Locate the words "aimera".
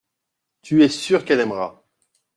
1.41-1.85